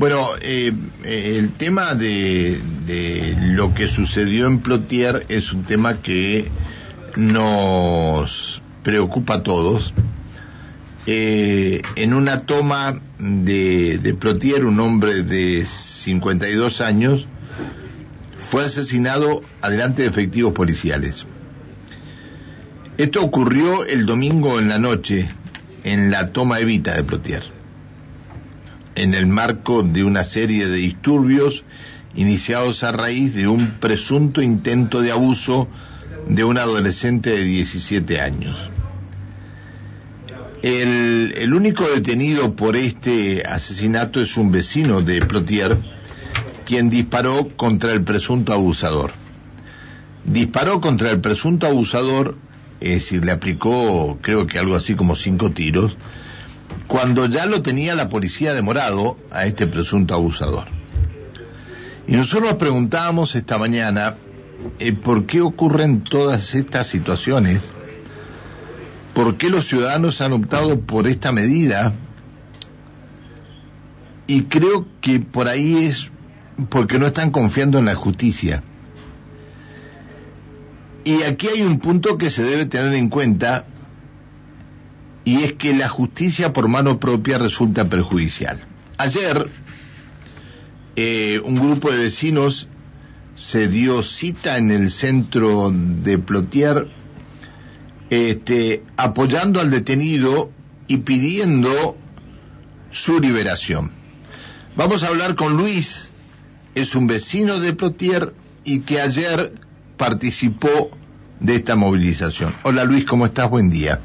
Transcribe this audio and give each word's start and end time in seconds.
Bueno, 0.00 0.28
eh, 0.40 0.72
eh, 1.04 1.34
el 1.36 1.52
tema 1.52 1.94
de, 1.94 2.58
lo 3.36 3.74
que 3.74 3.86
sucedió 3.86 4.46
en 4.46 4.60
Plotier 4.60 5.26
es 5.28 5.52
un 5.52 5.64
tema 5.64 6.00
que 6.00 6.48
nos 7.16 8.62
preocupa 8.82 9.34
a 9.34 9.42
todos. 9.42 9.92
Eh, 11.06 11.82
en 11.96 12.14
una 12.14 12.46
toma 12.46 12.98
de, 13.18 13.98
de 13.98 14.14
Plotier, 14.14 14.64
un 14.64 14.80
hombre 14.80 15.22
de 15.22 15.66
52 15.66 16.80
años 16.80 17.28
fue 18.38 18.64
asesinado 18.64 19.42
adelante 19.60 20.00
de 20.00 20.08
efectivos 20.08 20.54
policiales. 20.54 21.26
Esto 22.96 23.22
ocurrió 23.22 23.84
el 23.84 24.06
domingo 24.06 24.58
en 24.58 24.70
la 24.70 24.78
noche 24.78 25.28
en 25.84 26.10
la 26.10 26.32
toma 26.32 26.58
Evita 26.58 26.94
de 26.94 27.04
Plotier 27.04 27.59
en 28.94 29.14
el 29.14 29.26
marco 29.26 29.82
de 29.82 30.04
una 30.04 30.24
serie 30.24 30.66
de 30.66 30.76
disturbios 30.76 31.64
iniciados 32.14 32.82
a 32.82 32.92
raíz 32.92 33.34
de 33.34 33.46
un 33.46 33.78
presunto 33.80 34.42
intento 34.42 35.00
de 35.00 35.12
abuso 35.12 35.68
de 36.28 36.44
un 36.44 36.58
adolescente 36.58 37.30
de 37.30 37.44
17 37.44 38.20
años. 38.20 38.70
El, 40.62 41.34
el, 41.38 41.54
único 41.54 41.88
detenido 41.88 42.54
por 42.54 42.76
este 42.76 43.44
asesinato 43.46 44.20
es 44.20 44.36
un 44.36 44.52
vecino 44.52 45.00
de 45.00 45.20
Plotier, 45.24 45.78
quien 46.66 46.90
disparó 46.90 47.48
contra 47.56 47.92
el 47.92 48.02
presunto 48.02 48.52
abusador. 48.52 49.12
Disparó 50.24 50.82
contra 50.82 51.10
el 51.10 51.20
presunto 51.20 51.66
abusador, 51.66 52.36
es 52.80 52.90
decir, 52.90 53.24
le 53.24 53.32
aplicó 53.32 54.18
creo 54.20 54.46
que 54.46 54.58
algo 54.58 54.76
así 54.76 54.94
como 54.94 55.16
cinco 55.16 55.50
tiros, 55.50 55.96
cuando 56.86 57.26
ya 57.26 57.46
lo 57.46 57.62
tenía 57.62 57.94
la 57.94 58.08
policía 58.08 58.52
demorado 58.54 59.16
a 59.30 59.46
este 59.46 59.66
presunto 59.66 60.14
abusador. 60.14 60.66
Y 62.06 62.16
nosotros 62.16 62.50
nos 62.50 62.58
preguntábamos 62.58 63.36
esta 63.36 63.58
mañana 63.58 64.16
eh, 64.78 64.92
por 64.92 65.26
qué 65.26 65.40
ocurren 65.40 66.02
todas 66.02 66.54
estas 66.54 66.86
situaciones, 66.88 67.70
por 69.14 69.36
qué 69.36 69.50
los 69.50 69.66
ciudadanos 69.66 70.20
han 70.20 70.32
optado 70.32 70.80
por 70.80 71.06
esta 71.06 71.32
medida, 71.32 71.94
y 74.26 74.42
creo 74.44 74.86
que 75.00 75.20
por 75.20 75.48
ahí 75.48 75.86
es 75.86 76.08
porque 76.68 76.98
no 76.98 77.06
están 77.06 77.30
confiando 77.30 77.78
en 77.78 77.86
la 77.86 77.94
justicia. 77.94 78.62
Y 81.04 81.22
aquí 81.22 81.48
hay 81.48 81.62
un 81.62 81.78
punto 81.78 82.18
que 82.18 82.30
se 82.30 82.42
debe 82.42 82.66
tener 82.66 82.92
en 82.94 83.08
cuenta 83.08 83.66
y 85.24 85.42
es 85.42 85.52
que 85.54 85.74
la 85.74 85.88
justicia 85.88 86.52
por 86.52 86.68
mano 86.68 86.98
propia 86.98 87.38
resulta 87.38 87.88
perjudicial. 87.88 88.60
Ayer, 88.98 89.48
eh, 90.96 91.40
un 91.44 91.56
grupo 91.56 91.90
de 91.90 91.98
vecinos 91.98 92.68
se 93.36 93.68
dio 93.68 94.02
cita 94.02 94.58
en 94.58 94.70
el 94.70 94.90
centro 94.90 95.70
de 95.72 96.18
Plotier, 96.18 96.88
este, 98.10 98.82
apoyando 98.96 99.60
al 99.60 99.70
detenido 99.70 100.50
y 100.88 100.98
pidiendo 100.98 101.96
su 102.90 103.20
liberación. 103.20 103.92
Vamos 104.76 105.02
a 105.02 105.08
hablar 105.08 105.36
con 105.36 105.56
Luis, 105.56 106.10
es 106.74 106.94
un 106.94 107.06
vecino 107.06 107.60
de 107.60 107.72
Plotier 107.72 108.34
y 108.64 108.80
que 108.80 109.00
ayer 109.00 109.54
participó 109.96 110.90
de 111.40 111.56
esta 111.56 111.76
movilización. 111.76 112.54
Hola 112.62 112.84
Luis, 112.84 113.04
¿cómo 113.04 113.26
estás? 113.26 113.48
Buen 113.48 113.70
día. 113.70 114.00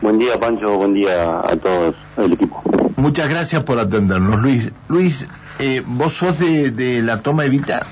Buen 0.00 0.18
día, 0.18 0.40
Pancho. 0.40 0.76
Buen 0.76 0.94
día 0.94 1.40
a 1.40 1.56
todos 1.56 1.94
el 2.16 2.32
equipo. 2.32 2.62
Muchas 2.96 3.28
gracias 3.28 3.62
por 3.64 3.78
atendernos, 3.78 4.40
Luis. 4.40 4.72
Luis, 4.88 5.26
eh, 5.58 5.82
¿vos 5.86 6.14
sos 6.14 6.38
de, 6.38 6.70
de, 6.70 7.02
la 7.02 7.20
toma 7.20 7.44
Evita? 7.44 7.82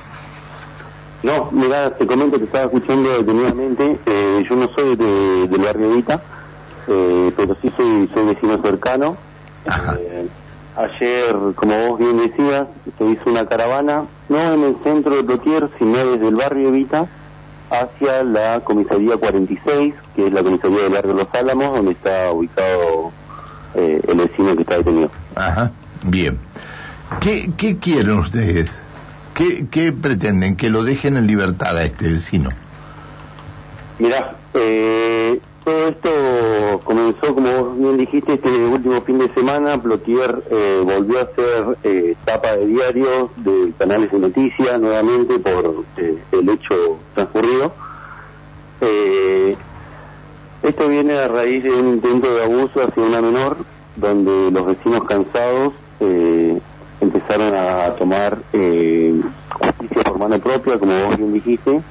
No, 1.22 1.50
mira, 1.52 1.90
te 1.90 2.06
comento 2.06 2.38
que 2.38 2.44
estaba 2.44 2.64
escuchando 2.64 3.10
detenidamente. 3.10 3.98
Eh, 4.06 4.46
yo 4.48 4.56
no 4.56 4.68
soy 4.74 4.96
de, 4.96 5.48
del 5.48 5.60
barrio 5.60 5.92
Evita, 5.92 6.22
eh, 6.86 7.32
pero 7.36 7.56
sí 7.60 7.70
soy, 7.76 8.08
soy 8.14 8.26
vecino 8.26 8.58
cercano. 8.62 9.16
Eh, 9.98 10.26
ayer, 10.76 11.36
como 11.56 11.88
vos 11.88 11.98
bien 11.98 12.16
decías, 12.16 12.68
se 12.97 13.04
hizo 13.04 13.28
una 13.28 13.47
caravana, 13.47 14.04
no 14.30 14.54
en 14.54 14.62
el 14.62 14.76
centro 14.82 15.16
de 15.16 15.24
Plotier, 15.24 15.68
sino 15.78 15.98
desde 15.98 16.28
el 16.28 16.36
barrio 16.36 16.68
Evita 16.68 17.06
hacia 17.70 18.22
la 18.24 18.60
comisaría 18.60 19.16
46, 19.16 19.94
que 20.16 20.26
es 20.26 20.32
la 20.32 20.42
comisaría 20.42 20.82
del 20.82 20.92
barrio 20.92 21.14
Los 21.14 21.34
Álamos, 21.34 21.76
donde 21.76 21.92
está 21.92 22.32
ubicado 22.32 23.12
eh, 23.74 24.00
el 24.06 24.16
vecino 24.16 24.54
que 24.54 24.62
está 24.62 24.78
detenido. 24.78 25.10
Ajá, 25.34 25.70
bien. 26.04 26.38
¿Qué, 27.20 27.50
qué 27.56 27.78
quieren 27.78 28.18
ustedes? 28.18 28.70
¿Qué, 29.34 29.66
¿Qué 29.70 29.92
pretenden? 29.92 30.56
¿Que 30.56 30.70
lo 30.70 30.82
dejen 30.82 31.16
en 31.16 31.26
libertad 31.26 31.76
a 31.76 31.84
este 31.84 32.10
vecino? 32.10 32.50
Mirá, 33.98 34.36
eh, 34.54 35.40
todo 35.68 35.88
esto 35.88 36.80
comenzó, 36.84 37.34
como 37.34 37.62
vos 37.62 37.78
bien 37.78 37.98
dijiste, 37.98 38.32
este 38.32 38.48
último 38.48 39.02
fin 39.02 39.18
de 39.18 39.28
semana. 39.34 39.76
Plotier 39.76 40.42
eh, 40.50 40.80
volvió 40.82 41.18
a 41.18 41.22
hacer 41.22 41.78
eh, 41.84 42.16
tapa 42.24 42.56
de 42.56 42.66
diarios, 42.68 43.30
de 43.36 43.74
canales 43.76 44.10
de 44.10 44.18
noticias, 44.18 44.80
nuevamente 44.80 45.38
por 45.38 45.84
eh, 45.98 46.16
el 46.32 46.48
hecho 46.48 46.96
transcurrido. 47.14 47.74
Eh, 48.80 49.56
esto 50.62 50.88
viene 50.88 51.18
a 51.18 51.28
raíz 51.28 51.62
de 51.64 51.70
un 51.70 51.88
intento 51.88 52.34
de 52.34 52.44
abuso 52.44 52.82
hacia 52.82 53.02
una 53.02 53.20
menor, 53.20 53.58
donde 53.96 54.50
los 54.50 54.66
vecinos 54.68 55.04
cansados 55.04 55.74
eh, 56.00 56.58
empezaron 57.02 57.54
a 57.54 57.94
tomar 57.96 58.38
justicia 58.52 60.02
por 60.02 60.18
mano 60.18 60.38
propia, 60.38 60.78
como 60.78 60.92
vos 61.04 61.18
bien 61.18 61.34
dijiste. 61.34 61.82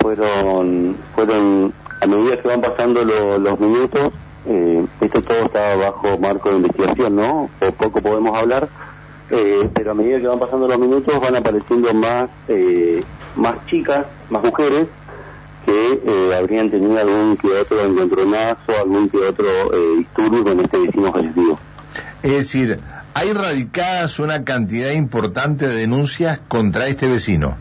Fueron, 0.00 0.96
fueron 1.14 1.72
a 2.00 2.06
medida 2.06 2.40
que 2.40 2.48
van 2.48 2.60
pasando 2.60 3.04
lo, 3.04 3.38
los 3.38 3.58
minutos, 3.58 4.12
eh, 4.46 4.86
esto 5.00 5.22
todo 5.22 5.44
está 5.44 5.76
bajo 5.76 6.18
marco 6.18 6.50
de 6.50 6.56
investigación, 6.56 7.16
¿no? 7.16 7.50
O 7.60 7.72
poco 7.72 8.00
podemos 8.00 8.36
hablar, 8.36 8.68
eh, 9.30 9.68
pero 9.74 9.90
a 9.90 9.94
medida 9.94 10.18
que 10.18 10.26
van 10.26 10.38
pasando 10.38 10.68
los 10.68 10.78
minutos 10.78 11.20
van 11.20 11.36
apareciendo 11.36 11.92
más, 11.94 12.30
eh, 12.48 13.02
más 13.36 13.66
chicas, 13.66 14.06
más 14.30 14.42
mujeres 14.42 14.88
que 15.68 16.00
eh, 16.06 16.34
habrían 16.34 16.70
tenido 16.70 16.98
algún 16.98 17.36
que 17.36 17.48
otro 17.48 17.84
encontronazo, 17.84 18.72
algún 18.80 19.10
que 19.10 19.18
otro 19.18 19.46
eh, 19.74 19.96
disturbio 19.98 20.44
con 20.44 20.60
este 20.60 20.78
vecino 20.78 21.12
fallecido. 21.12 21.58
Es 22.22 22.32
decir, 22.32 22.78
hay 23.12 23.32
radicadas 23.32 24.18
una 24.18 24.44
cantidad 24.44 24.92
importante 24.92 25.68
de 25.68 25.74
denuncias 25.74 26.40
contra 26.48 26.86
este 26.86 27.06
vecino. 27.06 27.58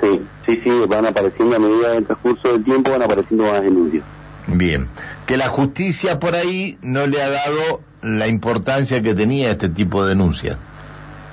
Sí, 0.00 0.22
sí, 0.46 0.60
sí, 0.62 0.70
van 0.88 1.06
apareciendo 1.06 1.56
a 1.56 1.58
medida 1.58 1.92
del 1.92 2.04
transcurso 2.04 2.52
del 2.52 2.64
tiempo, 2.64 2.90
van 2.90 3.02
apareciendo 3.02 3.44
más 3.44 3.62
denuncias. 3.62 4.04
Bien, 4.46 4.88
que 5.26 5.36
la 5.36 5.48
justicia 5.48 6.18
por 6.18 6.34
ahí 6.34 6.78
no 6.82 7.06
le 7.06 7.22
ha 7.22 7.28
dado 7.28 7.80
la 8.02 8.26
importancia 8.28 9.02
que 9.02 9.14
tenía 9.14 9.50
este 9.50 9.68
tipo 9.68 10.02
de 10.02 10.10
denuncias. 10.10 10.56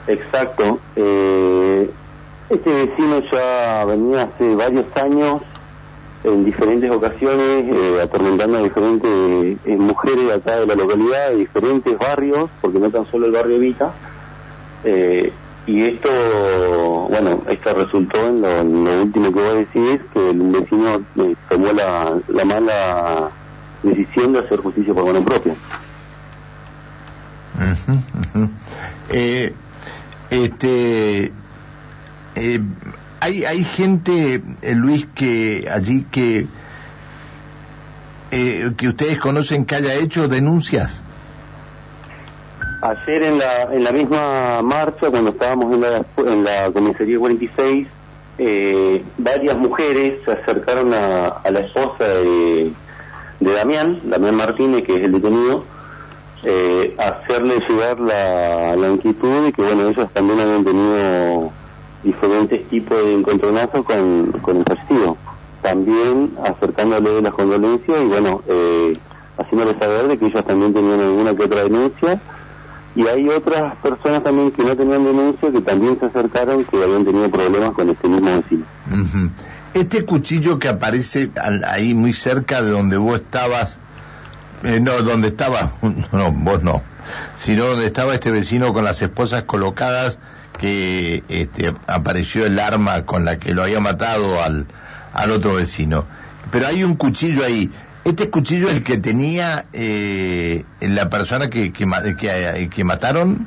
Exacto. 0.07 0.79
Eh, 0.95 1.89
este 2.49 2.69
vecino 2.69 3.21
ya 3.31 3.85
venía 3.85 4.23
hace 4.23 4.55
varios 4.55 4.85
años 4.95 5.41
en 6.23 6.45
diferentes 6.45 6.89
ocasiones 6.89 7.65
eh, 7.67 8.01
atormentando 8.01 8.57
a 8.57 8.61
diferentes 8.61 9.57
eh, 9.65 9.77
mujeres 9.77 10.31
acá 10.31 10.59
de 10.59 10.67
la 10.67 10.75
localidad, 10.75 11.29
de 11.29 11.35
diferentes 11.37 11.97
barrios, 11.97 12.49
porque 12.61 12.79
no 12.79 12.89
tan 12.89 13.05
solo 13.07 13.27
el 13.27 13.31
barrio 13.31 13.57
Evita. 13.57 13.93
Eh, 14.83 15.31
y 15.67 15.83
esto, 15.83 16.09
bueno, 17.09 17.43
esto 17.49 17.73
resultó 17.73 18.25
en 18.25 18.41
lo, 18.41 19.01
último 19.03 19.33
que 19.33 19.39
vos 19.39 19.55
decís, 19.55 20.01
que 20.13 20.29
el 20.29 20.39
vecino 20.39 21.01
eh, 21.17 21.35
tomó 21.49 21.73
la, 21.73 22.17
la, 22.29 22.45
mala 22.45 23.29
decisión 23.83 24.31
de 24.31 24.39
hacer 24.39 24.61
justicia 24.61 24.93
por 24.93 25.05
mano 25.05 25.21
propia. 25.25 25.53
Uh 27.55 27.91
-huh, 27.91 28.43
uh. 28.43 28.49
Eh, 29.09 29.53
este, 30.29 31.33
eh, 32.35 32.61
hay, 33.19 33.43
hay 33.43 33.63
gente, 33.65 34.41
eh, 34.61 34.73
Luis, 34.73 35.05
que 35.13 35.67
allí 35.69 36.05
que, 36.09 36.47
que 38.29 38.87
ustedes 38.87 39.17
conocen 39.19 39.65
que 39.65 39.75
haya 39.75 39.95
hecho 39.95 40.29
denuncias. 40.29 41.03
Ayer 42.81 43.23
en 43.23 43.39
la, 43.39 43.63
en 43.73 43.83
la 43.83 43.91
misma 43.91 44.61
marcha, 44.61 45.09
cuando 45.09 45.31
estábamos 45.31 45.73
en 45.73 45.81
la, 45.81 46.05
en 46.17 46.43
la 46.43 46.71
comisaría 46.71 47.17
46, 47.17 47.87
eh, 48.37 49.03
varias 49.17 49.57
mujeres 49.57 50.19
se 50.23 50.31
acercaron 50.31 50.93
a, 50.93 51.41
la 51.49 51.59
esposa 51.59 52.03
de, 52.03 52.71
de, 53.39 53.51
Damián, 53.51 53.99
Damián 54.03 54.35
Martínez, 54.35 54.83
que 54.83 54.95
es 54.95 55.03
el 55.03 55.13
detenido, 55.13 55.63
eh, 56.43 56.95
hacerle 56.99 57.59
llegar 57.67 57.99
la, 57.99 58.75
la 58.75 58.89
inquietud 58.89 59.47
y 59.47 59.53
que, 59.53 59.63
bueno, 59.63 59.89
ellos 59.89 60.07
también 60.13 60.39
habían 60.39 60.63
tenido 60.63 61.51
diferentes 62.03 62.63
tipos 62.69 62.95
de 63.03 63.15
encontronazos 63.15 63.85
con, 63.85 64.33
el 64.55 64.63
fallecido. 64.65 65.17
También 65.63 66.37
acercándole 66.43 67.23
las 67.23 67.33
condolencias 67.33 67.97
y, 68.03 68.05
bueno, 68.05 68.43
eh, 68.47 68.95
haciéndole 69.39 69.79
saber 69.79 70.07
de 70.09 70.17
que 70.19 70.27
ellos 70.27 70.45
también 70.45 70.75
tenían 70.75 70.99
alguna 70.99 71.35
que 71.35 71.43
otra 71.43 71.63
denuncia 71.63 72.21
y 72.97 73.07
hay 73.07 73.29
otras 73.29 73.75
personas 73.75 74.23
también 74.23 74.51
que 74.51 74.63
no 74.63 74.75
tenían 74.75 75.03
denuncia 75.03 75.51
que 75.51 75.61
también 75.61 75.99
se 75.99 76.07
acercaron 76.07 76.65
que 76.65 76.83
habían 76.83 77.05
tenido 77.05 77.29
problemas 77.29 77.73
con 77.73 77.87
este 77.91 78.07
mismo 78.07 78.35
vecino. 78.35 78.65
Este 79.75 80.03
cuchillo 80.03 80.57
que 80.57 80.67
aparece 80.67 81.29
ahí 81.67 81.93
muy 81.93 82.11
cerca 82.11 82.63
de 82.63 82.71
donde 82.71 82.97
vos 82.97 83.17
estabas, 83.21 83.77
eh, 84.63 84.79
no, 84.81 84.93
donde 85.03 85.27
estaba, 85.27 85.73
no, 86.11 86.31
vos 86.31 86.63
no, 86.63 86.81
sino 87.35 87.65
donde 87.65 87.85
estaba 87.85 88.15
este 88.15 88.31
vecino 88.31 88.73
con 88.73 88.83
las 88.83 88.99
esposas 88.99 89.43
colocadas, 89.43 90.17
que 90.59 91.23
este, 91.29 91.75
apareció 91.85 92.47
el 92.47 92.57
arma 92.57 93.05
con 93.05 93.25
la 93.25 93.37
que 93.37 93.53
lo 93.53 93.61
había 93.61 93.79
matado 93.79 94.41
al, 94.41 94.65
al 95.13 95.29
otro 95.29 95.53
vecino. 95.53 96.05
Pero 96.49 96.65
hay 96.65 96.83
un 96.83 96.95
cuchillo 96.95 97.45
ahí. 97.45 97.69
¿Este 98.03 98.29
cuchillo 98.29 98.69
es 98.69 98.77
el 98.77 98.83
que 98.83 98.97
tenía 98.97 99.65
eh, 99.73 100.63
la 100.79 101.09
persona 101.09 101.49
que, 101.49 101.73
que, 101.73 101.85
que, 102.17 102.69
que, 102.69 102.83
mataron? 102.83 103.45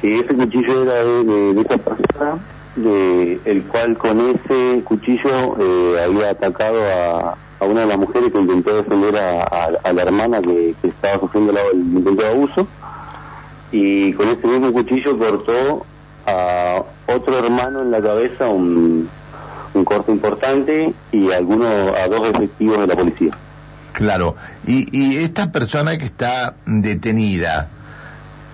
Sí, 0.00 0.14
ese 0.14 0.34
cuchillo 0.34 0.82
era 0.82 1.04
de, 1.04 1.60
esa 1.60 1.78
persona, 1.78 2.38
de, 2.76 3.40
el 3.44 3.62
cual 3.64 3.96
con 3.96 4.20
ese 4.20 4.82
cuchillo 4.82 5.56
eh, 5.60 6.04
había 6.04 6.30
atacado 6.30 6.82
a, 6.84 7.36
a, 7.60 7.64
una 7.64 7.82
de 7.82 7.86
las 7.86 7.98
mujeres 7.98 8.32
que 8.32 8.40
intentó 8.40 8.76
defender 8.76 9.16
a, 9.16 9.92
la 9.92 10.02
hermana 10.02 10.42
que, 10.42 10.74
estaba 10.82 11.20
sufriendo 11.20 11.52
el 11.52 11.78
intento 11.78 12.22
de 12.22 12.28
abuso. 12.28 12.66
Y 13.70 14.12
con 14.14 14.28
ese 14.28 14.46
mismo 14.46 14.72
cuchillo 14.72 15.16
cortó 15.16 15.86
a 16.26 16.82
otro 17.06 17.38
hermano 17.38 17.82
en 17.82 17.90
la 17.90 18.00
cabeza 18.00 18.48
un, 18.48 19.08
un 19.74 19.84
corte 19.84 20.12
importante 20.12 20.92
y 21.12 21.30
algunos 21.32 21.68
a 21.96 22.08
dos 22.08 22.28
efectivos 22.28 22.80
de 22.80 22.86
la 22.86 22.94
policía. 22.94 23.30
Claro. 23.92 24.36
Y, 24.66 24.88
y 24.96 25.16
esta 25.16 25.52
persona 25.52 25.96
que 25.98 26.04
está 26.04 26.56
detenida, 26.66 27.70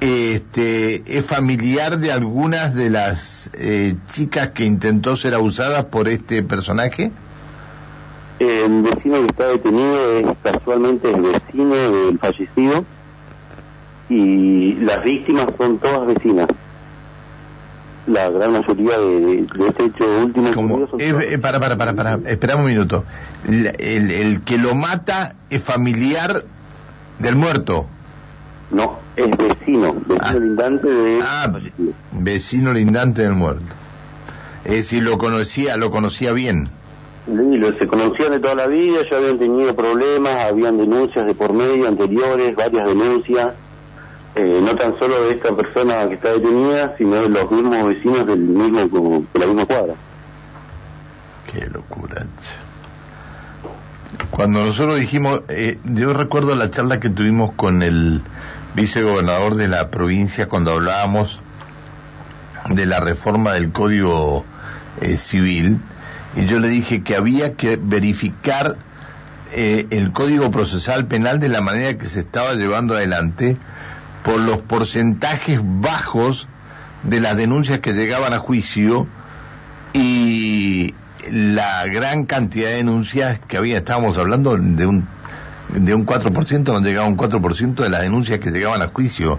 este, 0.01 1.03
¿es 1.07 1.27
familiar 1.27 1.99
de 1.99 2.11
algunas 2.11 2.75
de 2.75 2.91
las 2.91 3.51
eh, 3.55 3.95
chicas 4.09 4.49
que 4.51 4.65
intentó 4.65 5.17
ser 5.17 5.35
abusadas 5.35 5.85
por 5.85 6.09
este 6.09 6.43
personaje? 6.43 7.11
El 8.39 8.83
vecino 8.83 9.21
que 9.21 9.27
está 9.27 9.49
detenido 9.49 10.19
es 10.19 10.27
casualmente 10.43 11.11
el 11.11 11.21
vecino 11.21 11.75
del 11.75 12.19
fallecido 12.19 12.85
y 14.09 14.75
las 14.77 15.05
víctimas 15.05 15.47
son 15.59 15.79
todas 15.79 16.07
vecinas 16.07 16.49
la 18.07 18.31
gran 18.31 18.53
mayoría 18.53 18.99
de, 18.99 19.47
este 19.69 19.85
hecho 19.85 20.05
último. 20.25 20.53
Como, 20.55 20.89
eh, 20.99 21.39
para, 21.39 21.61
para, 21.61 21.77
para, 21.77 21.95
para, 21.95 22.19
esperamos 22.27 22.65
un 22.65 22.71
minuto. 22.73 23.05
El, 23.47 23.67
el, 24.11 24.43
que 24.43 24.59
lo 24.59 24.75
mata 24.75 25.35
es 25.51 25.63
familiar 25.63 26.45
del 27.19 27.37
muerto. 27.37 27.87
No, 28.71 28.99
es 29.17 29.31
vecino, 29.37 29.95
vecino 29.95 30.19
ah. 30.21 30.33
lindante 30.35 30.89
de. 30.89 31.21
Ah, 31.23 31.53
vecino 32.13 32.73
lindante 32.73 33.23
del 33.23 33.33
muerto. 33.33 33.75
Es 34.65 34.73
decir, 34.73 35.03
lo 35.03 35.19
conocía, 35.19 35.77
lo 35.77 35.91
conocía 35.91 36.33
bien. 36.33 36.69
lo, 37.27 37.79
se 37.79 37.87
conocían 37.87 38.33
de 38.33 38.41
toda 38.41 38.55
la 38.55 38.67
vida, 38.67 39.01
ya 39.11 39.17
habían 39.17 39.39
tenido 39.39 39.75
problemas, 39.75 40.51
habían 40.51 40.77
denuncias 40.79 41.27
de 41.27 41.35
por 41.35 41.53
medio 41.53 41.89
anteriores, 41.89 42.55
varias 42.55 42.87
denuncias 42.87 43.55
eh, 44.37 44.61
no 44.63 44.77
tan 44.77 44.97
solo 44.99 45.25
de 45.25 45.33
esta 45.33 45.55
persona 45.57 46.07
que 46.07 46.15
está 46.15 46.31
detenida, 46.31 46.95
sino 46.97 47.17
de 47.17 47.29
los 47.29 47.51
mismos 47.51 47.89
vecinos 47.89 48.27
del 48.29 48.39
mismo, 48.39 49.27
de 49.33 49.41
la 49.41 49.47
misma 49.47 49.67
cuadra. 49.67 49.95
Qué 51.53 51.67
locura. 51.67 52.27
Cuando 54.31 54.65
nosotros 54.65 55.01
dijimos, 55.01 55.43
eh, 55.49 55.79
yo 55.85 56.13
recuerdo 56.13 56.55
la 56.55 56.71
charla 56.71 57.01
que 57.01 57.11
tuvimos 57.11 57.53
con 57.55 57.83
el 57.83 58.23
vicegobernador 58.77 59.57
de 59.57 59.67
la 59.67 59.91
provincia 59.91 60.49
cuando 60.49 60.73
hablábamos 60.73 61.41
de 62.69 62.87
la 62.87 63.01
reforma 63.01 63.55
del 63.55 63.73
Código 63.73 64.45
eh, 65.01 65.17
Civil, 65.17 65.81
y 66.37 66.47
yo 66.47 66.61
le 66.61 66.69
dije 66.69 67.03
que 67.03 67.17
había 67.17 67.55
que 67.55 67.77
verificar 67.83 68.77
el 69.53 70.13
Código 70.13 70.53
Procesal 70.53 71.07
Penal 71.07 71.41
de 71.41 71.49
la 71.49 71.61
manera 71.61 71.99
que 71.99 72.07
se 72.07 72.21
estaba 72.21 72.55
llevando 72.55 72.95
adelante, 72.95 73.57
por 74.23 74.41
los 74.41 74.59
porcentajes 74.59 75.61
bajos 75.63 76.49
de 77.03 77.21
las 77.21 77.37
denuncias 77.37 77.81
que 77.81 77.93
llegaban 77.93 78.33
a 78.33 78.39
juicio 78.39 79.07
y 79.93 80.95
la 81.31 81.87
gran 81.87 82.27
cantidad 82.27 82.69
de 82.69 82.77
denuncias 82.77 83.41
que 83.41 83.57
había, 83.57 83.79
estábamos 83.79 84.19
hablando 84.19 84.57
de 84.57 84.87
un 84.87 85.07
de 85.75 85.95
un 85.95 86.07
4%, 86.07 86.65
no 86.65 86.81
llegaba 86.81 87.07
un 87.07 87.17
4% 87.17 87.75
de 87.75 87.89
las 87.89 88.03
denuncias 88.03 88.41
que 88.41 88.51
llegaban 88.51 88.83
a 88.83 88.89
juicio. 88.89 89.39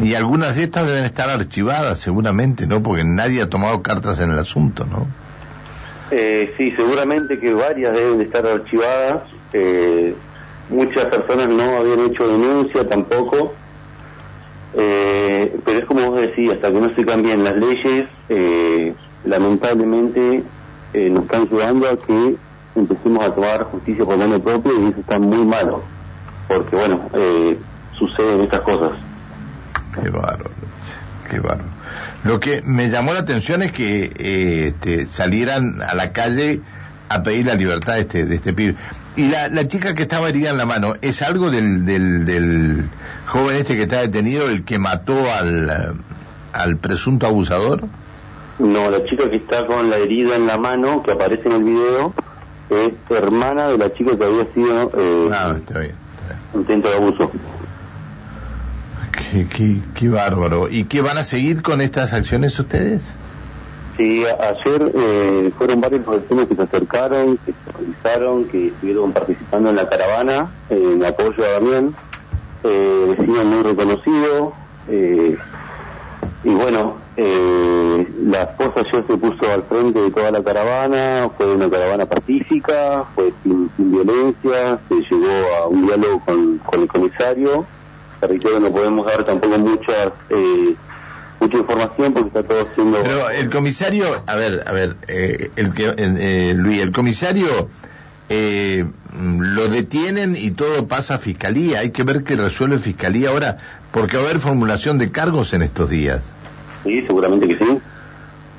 Y 0.00 0.14
algunas 0.14 0.56
de 0.56 0.64
estas 0.64 0.86
deben 0.86 1.04
estar 1.04 1.28
archivadas 1.28 1.98
seguramente, 1.98 2.66
¿no? 2.66 2.82
Porque 2.82 3.04
nadie 3.04 3.42
ha 3.42 3.48
tomado 3.48 3.82
cartas 3.82 4.20
en 4.20 4.30
el 4.30 4.38
asunto, 4.38 4.84
¿no? 4.84 5.06
Eh, 6.10 6.54
sí, 6.56 6.72
seguramente 6.76 7.38
que 7.38 7.52
varias 7.52 7.94
deben 7.94 8.20
estar 8.20 8.46
archivadas. 8.46 9.22
Eh, 9.52 10.14
muchas 10.68 11.04
personas 11.06 11.48
no 11.48 11.76
habían 11.76 12.00
hecho 12.00 12.28
denuncia 12.28 12.88
tampoco. 12.88 13.54
Eh, 14.74 15.56
pero 15.64 15.78
es 15.80 15.84
como 15.84 16.10
vos 16.10 16.20
decís, 16.20 16.50
hasta 16.52 16.70
que 16.70 16.80
no 16.80 16.94
se 16.94 17.04
cambien 17.04 17.42
las 17.42 17.56
leyes, 17.56 18.06
eh, 18.28 18.94
lamentablemente 19.24 20.42
eh, 20.94 21.10
nos 21.10 21.24
están 21.24 21.42
ayudando 21.42 21.88
a 21.88 21.96
que 21.96 22.36
empecemos 22.76 23.24
a 23.24 23.34
tomar 23.34 23.64
justicia 23.64 24.04
por 24.04 24.16
mano 24.16 24.40
propia 24.40 24.72
y 24.72 24.86
eso 24.88 25.00
está 25.00 25.18
muy 25.18 25.44
malo, 25.44 25.82
porque 26.48 26.76
bueno, 26.76 27.00
eh, 27.14 27.58
suceden 27.98 28.42
estas 28.42 28.60
cosas. 28.60 28.92
Qué 29.94 30.08
bárbaro, 30.08 30.50
qué 31.28 31.40
bárbaro. 31.40 31.68
Lo 32.22 32.38
que 32.38 32.62
me 32.64 32.90
llamó 32.90 33.12
la 33.12 33.20
atención 33.20 33.62
es 33.62 33.72
que 33.72 34.04
eh, 34.16 34.66
este, 34.68 35.06
salieran 35.06 35.80
a 35.82 35.94
la 35.94 36.12
calle 36.12 36.60
a 37.08 37.22
pedir 37.22 37.46
la 37.46 37.54
libertad 37.54 37.94
de 37.94 38.00
este, 38.00 38.26
de 38.26 38.36
este 38.36 38.52
pibe. 38.52 38.76
Y 39.16 39.28
la, 39.28 39.48
la 39.48 39.66
chica 39.66 39.94
que 39.94 40.02
estaba 40.02 40.28
herida 40.28 40.50
en 40.50 40.58
la 40.58 40.66
mano, 40.66 40.94
¿es 41.02 41.22
algo 41.22 41.50
del, 41.50 41.84
del, 41.84 42.24
del 42.24 42.84
joven 43.30 43.56
este 43.56 43.76
que 43.76 43.82
está 43.82 44.00
detenido, 44.00 44.48
el 44.48 44.64
que 44.64 44.78
mató 44.78 45.14
al, 45.32 45.94
al 46.52 46.76
presunto 46.78 47.26
abusador? 47.26 47.84
No, 48.58 48.90
la 48.90 49.04
chica 49.04 49.30
que 49.30 49.36
está 49.36 49.64
con 49.66 49.88
la 49.88 49.96
herida 49.96 50.36
en 50.36 50.46
la 50.46 50.58
mano, 50.58 51.02
que 51.02 51.12
aparece 51.12 51.48
en 51.48 51.54
el 51.54 51.64
video, 51.64 52.12
es 52.68 52.92
hermana 53.08 53.68
de 53.68 53.78
la 53.78 53.92
chica 53.94 54.16
que 54.16 54.24
había 54.24 54.52
sido 54.52 54.90
eh, 54.96 55.30
ah, 55.32 55.54
está 55.56 55.78
bien, 55.78 55.94
intento 56.54 56.88
de 56.88 56.96
abuso. 56.96 57.30
Qué, 59.12 59.46
qué, 59.46 59.78
qué, 59.94 60.08
bárbaro. 60.08 60.68
¿Y 60.68 60.84
qué 60.84 61.00
van 61.00 61.18
a 61.18 61.24
seguir 61.24 61.62
con 61.62 61.80
estas 61.80 62.12
acciones 62.12 62.58
ustedes? 62.58 63.02
Sí, 63.96 64.24
ayer 64.24 64.92
eh, 64.94 65.52
fueron 65.56 65.80
varios 65.80 66.06
vecinos 66.06 66.46
que 66.46 66.56
se 66.56 66.62
acercaron, 66.62 67.36
que 67.38 67.52
se 67.52 67.70
organizaron, 67.70 68.44
que 68.46 68.68
estuvieron 68.68 69.12
participando 69.12 69.70
en 69.70 69.76
la 69.76 69.88
caravana 69.88 70.50
en 70.70 71.04
apoyo 71.04 71.44
a 71.44 71.50
Damián 71.52 71.94
eh, 72.64 73.14
vecino 73.16 73.44
muy 73.44 73.62
reconocido, 73.62 74.54
eh, 74.88 75.36
y 76.42 76.48
bueno, 76.48 76.96
eh, 77.16 78.08
la 78.24 78.42
esposa 78.42 78.82
ya 78.92 79.06
se 79.06 79.16
puso 79.16 79.52
al 79.52 79.62
frente 79.64 80.00
de 80.00 80.10
toda 80.10 80.30
la 80.30 80.42
caravana, 80.42 81.30
fue 81.36 81.54
una 81.54 81.70
caravana 81.70 82.06
pacífica, 82.06 83.04
fue 83.14 83.32
sin, 83.42 83.70
violencia, 83.76 84.78
se 84.88 84.94
llegó 84.94 85.56
a 85.62 85.66
un 85.68 85.86
diálogo 85.86 86.22
con, 86.24 86.60
el 86.80 86.88
comisario, 86.88 87.66
reitero, 88.22 88.60
no 88.60 88.70
podemos 88.70 89.06
dar 89.06 89.24
tampoco 89.24 89.58
muchas... 89.58 90.12
Eh, 90.30 90.74
mucha 91.40 91.56
información 91.56 92.12
porque 92.12 92.28
está 92.28 92.42
todo 92.42 92.68
siendo... 92.74 93.02
Pero 93.02 93.30
el 93.30 93.48
comisario, 93.50 94.22
a 94.26 94.36
ver, 94.36 94.62
a 94.66 94.72
ver, 94.72 94.96
eh, 95.08 95.50
el 95.56 95.72
que, 95.72 95.94
eh, 95.96 96.52
Luis, 96.54 96.82
el 96.82 96.92
comisario 96.92 97.68
eh, 98.28 98.84
lo 99.18 99.68
detienen 99.68 100.36
y 100.36 100.52
todo 100.52 100.86
pasa 100.86 101.14
a 101.14 101.18
fiscalía. 101.18 101.80
Hay 101.80 101.90
que 101.90 102.02
ver 102.02 102.22
qué 102.22 102.36
resuelve 102.36 102.78
fiscalía 102.78 103.30
ahora, 103.30 103.58
porque 103.90 104.16
va 104.16 104.22
a 104.22 104.26
haber 104.26 104.40
formulación 104.40 104.98
de 104.98 105.10
cargos 105.10 105.52
en 105.52 105.62
estos 105.62 105.90
días. 105.90 106.30
Sí, 106.84 107.02
seguramente 107.06 107.48
que 107.48 107.58
sí. 107.58 107.78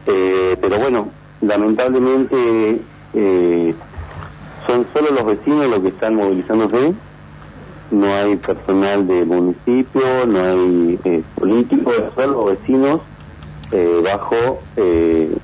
Eh, 0.08 0.58
pero 0.62 0.79
bueno, 0.79 1.10
lamentablemente 1.41 2.81
eh, 3.13 3.75
son 4.67 4.86
solo 4.93 5.12
los 5.12 5.25
vecinos 5.25 5.70
los 5.70 5.79
que 5.79 5.89
están 5.89 6.15
movilizándose. 6.15 6.93
No 7.91 8.15
hay 8.15 8.38
personal 8.38 9.05
del 9.05 9.25
municipio, 9.25 10.25
no 10.25 10.39
hay 10.39 11.00
eh, 11.03 11.24
políticos, 11.36 11.93
solo 12.15 12.46
vecinos 12.46 13.01
bajo 14.03 14.62
sin 14.75 15.36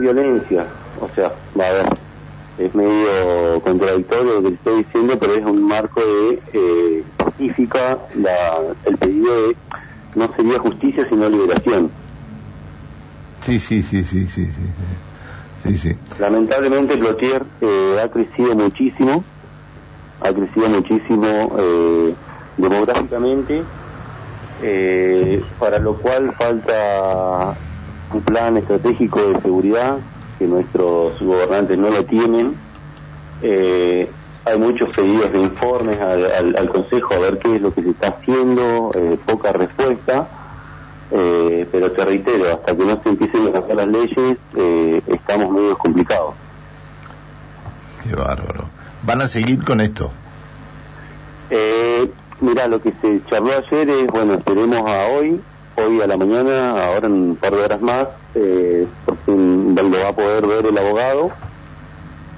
violencia. 0.00 0.66
O 1.00 1.08
sea, 1.14 1.32
va 1.58 1.64
a 1.64 1.68
haber 1.68 1.88
es 2.58 2.74
medio 2.74 3.60
contradictorio 3.62 4.40
lo 4.40 4.48
que 4.48 4.54
estoy 4.54 4.84
diciendo, 4.84 5.18
pero 5.18 5.34
es 5.34 5.44
un 5.44 5.62
marco 5.62 6.00
de 6.00 6.42
eh, 6.52 7.04
pacífica 7.16 7.98
la, 8.16 8.74
el 8.84 8.96
pedido 8.96 9.48
de 9.48 9.56
no 10.14 10.34
sería 10.34 10.58
justicia 10.58 11.06
sino 11.08 11.28
liberación. 11.28 11.90
Sí, 13.42 13.58
sí, 13.58 13.82
sí, 13.82 14.04
sí, 14.04 14.26
sí, 14.26 14.46
sí. 14.46 14.62
sí, 15.62 15.78
sí. 15.78 15.96
Lamentablemente 16.18 16.96
Plotier 16.96 17.44
eh, 17.60 18.00
ha 18.02 18.08
crecido 18.08 18.54
muchísimo, 18.56 19.24
ha 20.20 20.32
crecido 20.32 20.68
muchísimo 20.68 21.56
eh, 21.58 22.14
demográficamente 22.56 23.62
eh, 24.62 25.42
para 25.58 25.78
lo 25.78 25.96
cual 25.96 26.34
falta 26.34 27.54
un 28.12 28.20
plan 28.22 28.56
estratégico 28.56 29.20
de 29.22 29.40
seguridad 29.40 29.98
que 30.38 30.46
nuestros 30.46 31.20
gobernantes 31.20 31.76
no 31.76 31.90
lo 31.90 32.04
tienen. 32.04 32.54
Eh, 33.42 34.08
hay 34.44 34.58
muchos 34.58 34.94
pedidos 34.94 35.32
de 35.32 35.40
informes 35.40 36.00
al, 36.00 36.68
Consejo 36.70 37.14
a 37.14 37.18
ver 37.18 37.38
qué 37.38 37.56
es 37.56 37.62
lo 37.62 37.74
que 37.74 37.82
se 37.82 37.90
está 37.90 38.08
haciendo, 38.08 38.90
eh, 38.94 39.18
poca 39.26 39.52
respuesta, 39.52 40.28
eh, 41.10 41.66
pero 41.70 41.92
te 41.92 42.04
reitero, 42.04 42.52
hasta 42.52 42.74
que 42.74 42.84
no 42.84 43.02
se 43.02 43.08
empiecen 43.10 43.48
a 43.48 43.52
cambiar 43.52 43.76
las 43.76 43.88
leyes, 43.88 44.38
estamos 45.06 45.50
medio 45.50 45.76
complicados. 45.76 46.34
Qué 48.02 48.14
bárbaro. 48.14 48.64
¿Van 49.02 49.20
a 49.20 49.28
seguir 49.28 49.64
con 49.64 49.80
esto? 49.80 50.10
mira, 52.40 52.68
lo 52.68 52.80
que 52.80 52.92
se 53.02 53.20
charló 53.28 53.50
ayer 53.52 53.88
es, 53.88 54.06
bueno, 54.06 54.34
esperemos 54.34 54.88
a 54.88 55.06
hoy, 55.08 55.40
hoy 55.78 56.00
a 56.00 56.06
la 56.06 56.16
mañana, 56.16 56.86
ahora 56.86 57.06
en 57.06 57.12
un 57.12 57.36
par 57.36 57.52
de 57.52 57.62
horas 57.62 57.80
más, 57.80 58.08
eh, 58.34 58.86
por 59.04 59.16
fin 59.24 59.74
lo 59.74 59.90
va 59.90 60.08
a 60.08 60.14
poder 60.14 60.46
ver 60.46 60.66
el 60.66 60.78
abogado. 60.78 61.30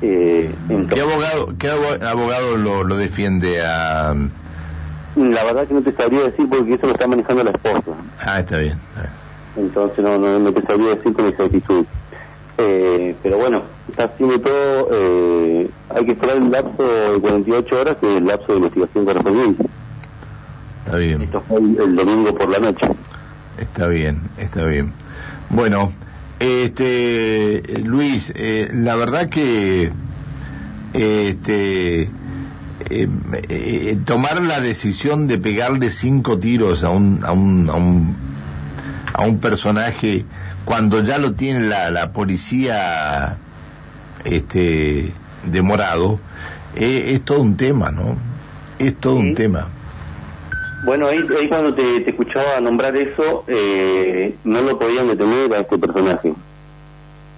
Eh, 0.02 0.54
¿Qué 0.92 1.00
abogado, 1.00 1.54
qué 1.59 1.68
abogado 1.68 2.56
lo, 2.56 2.85
lo 2.85 2.97
defiende 2.97 3.61
a...? 3.62 4.14
La 5.16 5.44
verdad 5.44 5.66
que 5.66 5.75
no 5.75 5.82
te 5.82 5.92
sabría 5.92 6.23
decir 6.23 6.49
porque 6.49 6.75
eso 6.75 6.87
lo 6.87 6.92
está 6.92 7.06
manejando 7.06 7.44
la 7.44 7.50
esposa. 7.50 7.92
Ah, 8.20 8.40
está 8.40 8.59
bien. 8.59 8.78
Entonces 9.56 10.04
no, 10.04 10.18
no, 10.18 10.52
te 10.52 10.62
sabría 10.62 10.94
decir 10.94 11.12
con 11.12 11.26
exactitud. 11.26 11.85
Eh, 12.59 13.14
pero 13.23 13.38
bueno, 13.38 13.62
está 13.88 14.04
haciendo 14.04 14.40
todo, 14.40 14.88
eh, 14.92 15.68
hay 15.88 16.04
que 16.04 16.12
esperar 16.12 16.37
el 16.37 16.50
lapso 16.50 16.82
de 16.82 17.20
48 17.20 17.80
horas, 17.80 17.97
que 18.00 18.11
es 18.11 18.18
el 18.18 18.26
lapso 18.26 18.52
de 18.52 18.59
investigación 18.59 19.04
correspondiente. 19.04 19.64
Está 20.85 20.97
bien. 20.97 21.23
Esto 21.23 21.42
fue 21.49 21.59
el 21.59 21.97
domingo 21.97 22.35
por 22.35 22.49
la 22.49 22.59
noche. 22.59 22.87
Está 23.59 23.88
bien, 23.88 24.23
está 24.38 24.64
bien. 24.64 24.92
Bueno, 25.50 25.92
este 26.38 27.62
Luis, 27.85 28.33
eh, 28.35 28.69
la 28.73 28.97
verdad 28.97 29.28
que 29.28 29.92
este 30.95 32.02
eh, 32.02 33.09
eh, 33.49 33.99
tomar 34.04 34.40
la 34.40 34.61
decisión 34.61 35.26
de 35.26 35.38
pegarle 35.38 35.90
cinco 35.90 36.38
tiros 36.38 36.83
a 36.83 36.90
un 36.90 37.21
a 37.25 37.33
un 37.33 37.69
a 37.69 37.75
un, 37.75 38.16
a 39.12 39.23
un 39.23 39.38
personaje 39.38 40.25
cuando 40.64 41.02
ya 41.02 41.19
lo 41.19 41.35
tiene 41.35 41.66
la, 41.66 41.90
la 41.90 42.12
policía 42.12 43.37
este 44.25 45.12
demorado 45.45 46.21
es 46.75 47.23
todo 47.25 47.40
un 47.40 47.57
tema, 47.57 47.90
¿no? 47.90 48.16
Es 48.78 48.97
todo 48.97 49.16
un 49.16 49.35
tema. 49.35 49.69
Bueno, 50.83 51.07
ahí, 51.09 51.19
ahí 51.39 51.49
cuando 51.49 51.75
te, 51.75 52.09
escuchaba 52.09 52.61
nombrar 52.61 52.97
eso, 52.97 53.45
eh, 53.47 54.35
no 54.45 54.63
lo 54.63 54.79
podían 54.79 55.09
detener 55.09 55.53
a 55.53 55.61
este 55.61 55.79
personaje. 55.79 56.33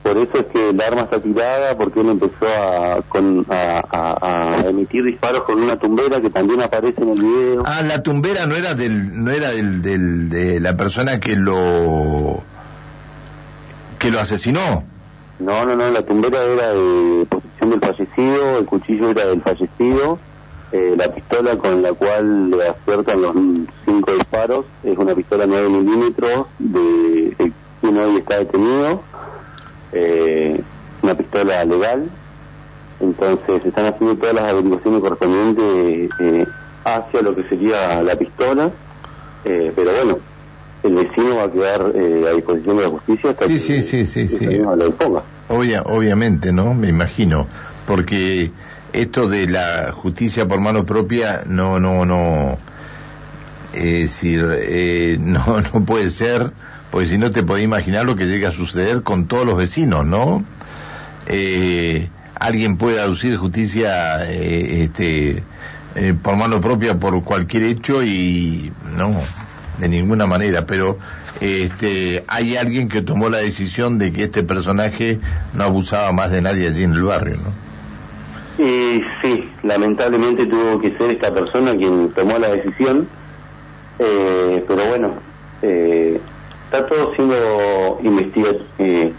Por 0.03 0.17
eso 0.19 0.39
es 0.39 0.47
que 0.47 0.71
el 0.71 0.81
arma 0.81 1.03
está 1.03 1.21
tirada, 1.21 1.77
porque 1.77 2.01
él 2.01 2.09
empezó 2.09 2.47
a, 2.47 3.03
con, 3.09 3.47
a, 3.49 4.65
emitir 4.67 5.05
disparos 5.05 5.43
con 5.45 5.61
una 5.61 5.77
tumbera 5.77 6.21
que 6.21 6.31
también 6.31 6.61
aparece 6.61 7.03
en 7.03 7.09
el 7.11 7.23
video. 7.23 7.63
Ah, 7.65 7.83
la 7.83 8.03
tumbera 8.03 8.47
no 8.47 8.55
era 8.57 8.75
del, 8.75 9.25
no 9.25 9.31
era 9.31 9.51
del, 9.51 9.83
del 9.83 10.29
de 10.29 10.61
la 10.61 10.77
persona 10.77 11.21
que 11.21 11.37
lo 11.37 12.43
que 13.99 14.11
lo 14.11 14.19
asesinó. 14.19 14.85
No, 15.39 15.65
no, 15.65 15.77
no, 15.77 15.91
la 15.91 16.03
tumbera 16.03 16.43
era 16.43 16.73
de 16.73 17.27
posición 17.27 17.71
del 17.71 17.81
fallecido, 17.81 18.59
el 18.59 18.67
cuchillo 18.67 19.11
era 19.11 19.27
del 19.27 19.41
fallecido 19.41 20.19
eh, 20.73 20.95
la 20.97 21.09
pistola 21.12 21.59
con 21.59 21.83
la 21.83 21.93
cual 21.93 22.50
le 22.50 22.69
aciertan 22.69 23.21
los 23.21 23.35
cinco 23.85 24.12
disparos 24.14 24.64
es 24.83 24.97
una 24.97 25.14
pistola 25.14 25.45
9 25.47 25.69
milímetros 25.69 26.47
de, 26.59 27.52
quien 27.83 27.99
hoy 27.99 28.17
está 28.17 28.38
detenido, 28.38 29.02
eh, 29.93 30.62
una 31.02 31.14
pistola 31.14 31.62
legal. 31.67 32.09
Entonces 33.00 33.67
están 33.67 33.87
haciendo 33.87 34.17
todas 34.17 34.35
las 34.35 34.45
averiguaciones 34.45 35.00
correspondientes 35.02 36.11
eh, 36.21 36.47
hacia 36.85 37.21
lo 37.21 37.37
que 37.37 37.43
sería 37.45 38.02
la 38.02 38.14
pistola, 38.17 38.71
pero 39.45 39.93
bueno, 39.93 40.19
el 40.85 40.95
vecino 40.95 41.37
va 41.37 41.45
a 41.45 41.50
quedar 41.50 41.83
a 41.83 42.33
disposición 42.33 42.76
de 42.79 42.83
la 42.85 42.88
justicia 42.88 43.31
hasta 43.31 43.47
sí, 43.47 43.52
que, 43.52 43.59
sí, 43.59 43.83
sí, 44.07 44.29
sí, 44.29 44.29
obviamente, 45.49 46.52
¿no? 46.52 46.75
Me 46.75 46.88
imagino, 46.88 47.47
porque 47.87 48.52
esto 48.93 49.29
de 49.29 49.47
la 49.47 49.93
justicia 49.93 50.47
por 50.47 50.61
mano 50.61 50.85
propia 50.85 51.43
no 51.47 51.81
no 51.81 52.05
no 52.05 52.59
es 53.73 54.11
decir 54.11 54.47
eh, 54.55 55.17
no 55.21 55.61
no 55.61 55.85
puede 55.85 56.11
ser 56.11 56.53
porque 56.91 57.09
si 57.09 57.19
no 57.19 57.31
te 57.31 57.43
podés 57.43 57.65
imaginar 57.65 58.05
lo 58.05 58.17
que 58.17 58.27
llega 58.27 58.51
a 58.51 58.53
suceder 58.53 59.03
con 59.03 59.27
todos 59.27 59.47
los 59.47 59.57
vecinos 59.57 60.05
no 60.05 60.45
eh, 61.27 62.09
alguien 62.35 62.77
puede 62.77 63.01
aducir 63.01 63.37
justicia 63.37 64.31
eh, 64.31 64.83
este 64.83 65.43
por 66.23 66.37
mano 66.37 66.61
propia 66.61 66.99
por 66.99 67.23
cualquier 67.23 67.65
hecho 67.65 68.03
y 68.03 68.73
no 68.97 69.15
de 69.79 69.89
ninguna 69.89 70.27
manera 70.27 70.67
pero 70.67 70.99
este 71.41 72.25
hay 72.29 72.57
alguien 72.57 72.89
que 72.89 73.03
tomó 73.03 73.31
la 73.31 73.39
decisión 73.39 73.99
de 73.99 74.13
que 74.13 74.25
este 74.25 74.43
personaje 74.43 75.19
no 75.55 75.65
abusaba 75.65 76.13
más 76.13 76.31
de 76.31 76.41
nadie 76.41 76.69
allí 76.69 76.83
en 76.83 76.93
el 76.93 77.03
barrio 77.03 77.37
no 77.37 77.72
eh, 78.59 79.02
sí, 79.23 79.50
lamentablemente 79.62 80.47
tuvo 80.47 80.80
que 80.80 80.97
ser 80.97 81.11
esta 81.11 81.32
persona 81.32 81.76
quien 81.76 82.11
tomó 82.11 82.38
la 82.38 82.49
decisión, 82.49 83.09
eh, 83.99 84.64
pero 84.66 84.85
bueno, 84.87 85.14
eh, 85.62 86.21
está 86.64 86.87
todo 86.87 87.14
siendo 87.14 87.99
investigado 88.02 88.59
eh, 88.78 89.12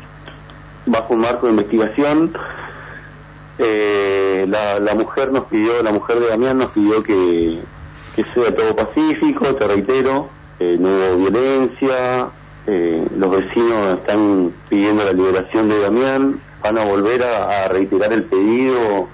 bajo 0.85 1.13
un 1.13 1.21
marco 1.21 1.47
de 1.47 1.51
investigación. 1.53 2.33
La, 3.57 4.79
la, 4.79 4.93
mujer 4.93 5.31
nos 5.31 5.45
pidió, 5.45 5.81
la 5.81 5.91
mujer 5.91 6.19
de 6.19 6.27
Damián 6.27 6.57
nos 6.57 6.71
pidió 6.71 7.01
que, 7.01 7.59
sea 8.15 8.55
todo 8.55 8.75
pacífico, 8.75 9.55
te 9.55 9.67
reitero, 9.67 10.27
no 10.59 10.89
hubo 10.89 11.29
violencia, 11.29 12.27
los 12.67 13.31
vecinos 13.31 13.99
están 13.99 14.51
pidiendo 14.69 15.05
la 15.05 15.13
liberación 15.13 15.69
de 15.69 15.79
Damián, 15.79 16.39
van 16.61 16.77
a 16.77 16.83
volver 16.83 17.23
a 17.23 17.67
reiterar 17.69 18.11
el 18.11 18.23
pedido 18.23 19.07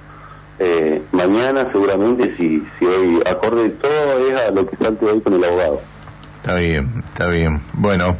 eh, 0.59 1.01
mañana 1.11 1.69
seguramente 1.71 2.35
si, 2.35 2.63
si 2.77 2.85
hoy 2.85 3.21
acorde 3.25 3.69
todo 3.69 4.29
es 4.29 4.39
a 4.39 4.51
lo 4.51 4.65
que 4.67 4.75
salte 4.75 5.05
hoy 5.05 5.21
con 5.21 5.33
el 5.33 5.43
abogado. 5.43 5.81
Está 6.37 6.55
bien, 6.55 7.03
está 7.07 7.27
bien. 7.27 7.61
Bueno, 7.73 8.17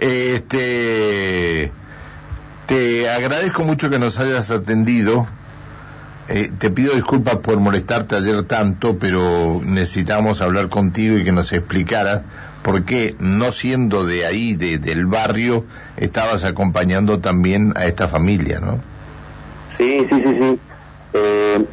este 0.00 1.72
te 2.66 3.10
agradezco 3.10 3.64
mucho 3.64 3.90
que 3.90 3.98
nos 3.98 4.18
hayas 4.18 4.50
atendido. 4.50 5.26
Eh, 6.28 6.50
te 6.58 6.70
pido 6.70 6.94
disculpas 6.94 7.36
por 7.36 7.58
molestarte 7.58 8.16
ayer 8.16 8.44
tanto, 8.44 8.98
pero 8.98 9.60
necesitamos 9.64 10.40
hablar 10.40 10.68
contigo 10.68 11.18
y 11.18 11.24
que 11.24 11.32
nos 11.32 11.52
explicaras 11.52 12.22
por 12.62 12.84
qué, 12.84 13.16
no 13.18 13.50
siendo 13.50 14.06
de 14.06 14.24
ahí, 14.24 14.54
de, 14.54 14.78
del 14.78 15.06
barrio, 15.06 15.64
estabas 15.96 16.44
acompañando 16.44 17.18
también 17.18 17.72
a 17.76 17.86
esta 17.86 18.08
familia, 18.08 18.60
¿no? 18.60 18.78
Sí, 19.76 20.06
sí, 20.08 20.22
sí, 20.24 20.36
sí. 20.38 20.58
Eh, 21.12 21.64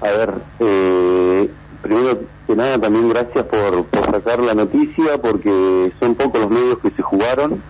a 0.00 0.04
ver, 0.04 0.34
eh, 0.60 1.50
primero 1.80 2.18
que 2.46 2.56
nada 2.56 2.78
también 2.78 3.08
gracias 3.08 3.44
por, 3.46 3.84
por 3.86 4.10
sacar 4.10 4.40
la 4.40 4.54
noticia 4.54 5.18
porque 5.20 5.92
son 6.00 6.14
pocos 6.14 6.40
los 6.40 6.50
medios 6.50 6.78
que 6.78 6.90
se 6.90 7.02
jugaron. 7.02 7.62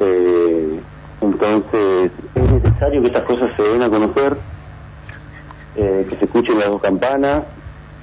Eh, 0.00 0.80
entonces 1.20 2.10
es 2.34 2.50
necesario 2.50 3.00
que 3.00 3.06
estas 3.06 3.24
cosas 3.24 3.50
se 3.56 3.62
den 3.62 3.82
a 3.82 3.88
conocer, 3.88 4.36
eh, 5.76 6.06
que 6.08 6.16
se 6.16 6.24
escuchen 6.24 6.58
las 6.58 6.68
dos 6.68 6.82
campanas. 6.82 7.44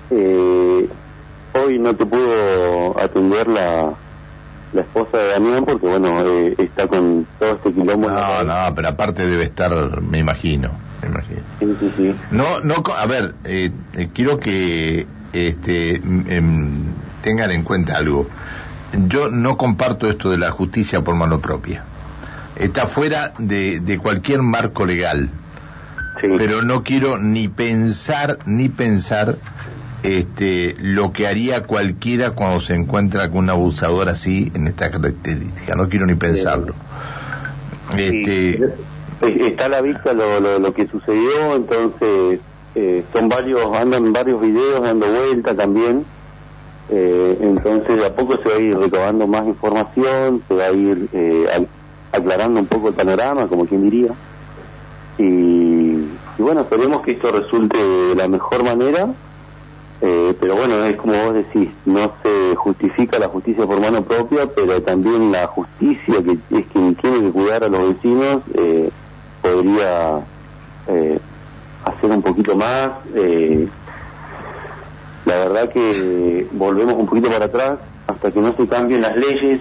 Eh, 0.10 0.90
hoy 1.54 1.80
no 1.80 1.96
te 1.96 2.06
pudo 2.06 3.00
atender 3.00 3.48
la, 3.48 3.94
la 4.74 4.82
esposa 4.82 5.18
de 5.18 5.28
Damián 5.30 5.66
porque 5.66 5.88
bueno 5.88 6.22
eh, 6.26 6.56
está 6.58 6.88
con 6.88 7.28
todo 7.40 7.52
este 7.52 7.74
quilombo 7.74 8.10
no 8.10 8.44
no 8.44 8.76
pero 8.76 8.88
aparte 8.88 9.26
debe 9.26 9.44
estar 9.44 10.02
me 10.02 10.20
imagino 10.20 10.70
me 11.02 11.10
imagino. 11.10 11.42
Sí, 11.60 11.76
sí, 11.80 11.94
sí. 11.98 12.14
no 12.32 12.60
no 12.62 12.84
a 12.98 13.06
ver 13.06 13.36
eh, 13.46 13.72
eh, 13.94 14.10
quiero 14.14 14.40
que 14.40 15.08
este 15.34 15.96
em, 15.96 16.84
tengan 17.22 17.52
en 17.52 17.64
cuenta 17.64 17.98
algo. 17.98 18.28
Yo 19.08 19.30
no 19.30 19.58
comparto 19.58 20.10
esto 20.10 20.30
de 20.30 20.38
la 20.38 20.52
justicia 20.52 21.02
por 21.02 21.16
mano 21.16 21.40
propia. 21.40 21.86
Está 22.58 22.88
fuera 22.88 23.34
de, 23.38 23.80
de 23.80 23.98
cualquier 23.98 24.42
marco 24.42 24.86
legal. 24.86 25.30
Pero 26.22 26.62
no 26.62 26.84
quiero 26.84 27.18
ni 27.18 27.48
pensar 27.48 28.38
ni 28.46 28.70
pensar 28.70 29.38
este, 30.04 30.76
lo 30.80 31.12
que 31.14 31.28
haría 31.28 31.64
cualquiera 31.64 32.32
cuando 32.32 32.60
se 32.60 32.76
encuentra 32.76 33.30
con 33.30 33.40
un 33.40 33.50
abusador 33.50 34.10
así 34.10 34.52
en 34.54 34.68
esta 34.68 34.92
característica. 34.92 35.76
No 35.76 35.90
quiero 35.90 36.06
ni 36.06 36.16
pensarlo. 36.16 36.76
Este, 37.98 38.60
está 39.22 39.66
a 39.66 39.70
la 39.70 39.82
vista 39.82 40.14
lo, 40.14 40.60
lo, 40.60 40.74
que 40.74 40.88
sucedió, 40.88 41.56
entonces 41.56 42.40
eh, 42.76 43.04
son 43.14 43.30
varios, 43.30 43.76
andan 43.76 44.14
varios 44.14 44.42
videos 44.42 44.82
dando 44.82 45.08
vuelta 45.08 45.56
también. 45.56 46.06
Eh, 46.94 47.38
entonces 47.40 47.96
de 47.96 48.06
a 48.06 48.14
poco 48.14 48.38
se 48.44 48.50
va 48.50 48.56
a 48.56 48.60
ir 48.60 48.78
recabando 48.78 49.26
más 49.26 49.46
información, 49.46 50.44
se 50.48 50.54
va 50.54 50.66
a 50.66 50.72
ir 50.74 51.08
eh, 51.14 51.68
aclarando 52.12 52.60
un 52.60 52.66
poco 52.66 52.90
el 52.90 52.94
panorama, 52.94 53.48
como 53.48 53.66
quien 53.66 53.84
diría. 53.84 54.14
Y, 55.18 56.06
bueno, 56.38 56.62
esperemos 56.62 57.02
que 57.02 57.12
esto 57.12 57.32
resulte 57.32 57.78
de 57.78 58.16
la 58.16 58.28
mejor 58.28 58.64
manera, 58.64 59.08
eh, 60.02 60.36
pero 60.40 60.56
bueno, 60.56 60.84
es 60.84 60.98
como 60.98 61.14
vos 61.14 61.34
decís, 61.36 61.70
no 61.86 62.12
se 62.24 62.56
justifica 62.56 63.20
la 63.20 63.28
justicia 63.28 63.66
por 63.66 63.80
mano 63.80 64.02
propia, 64.02 64.48
pero 64.48 64.82
también 64.82 65.32
la 65.32 65.48
justicia, 65.48 66.16
que 66.24 66.32
es 66.58 66.66
quien 66.74 66.96
tiene 66.96 67.22
que 67.22 67.32
cuidar 67.32 67.64
a 67.64 67.70
los 67.70 67.94
vecinos, 67.94 68.42
podría 69.42 70.22
hacer 71.86 72.10
un 72.10 72.22
poquito 72.22 72.56
más. 72.56 72.92
Eh, 73.16 73.68
la 75.26 75.36
verdad 75.36 75.70
que 75.70 76.48
volvemos 76.52 76.96
un 76.96 77.06
poquito 77.06 77.30
para 77.30 77.46
atrás 77.46 77.80
hasta 78.08 78.32
que 78.32 78.40
no 78.40 78.56
se 78.56 78.68
cambien 78.68 79.02
las 79.02 79.16
leyes 79.16 79.60